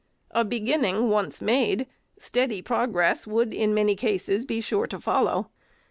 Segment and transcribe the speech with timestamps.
[0.31, 1.85] A beginning once made,
[2.17, 5.51] steady prog ress would in many cases be sure to follow.